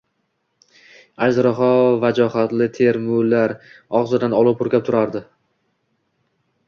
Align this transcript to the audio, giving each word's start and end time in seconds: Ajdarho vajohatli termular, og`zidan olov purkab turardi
Ajdarho 1.25 1.67
vajohatli 2.05 2.69
termular, 2.79 3.55
og`zidan 4.01 4.37
olov 4.41 4.59
purkab 4.63 4.89
turardi 4.89 5.23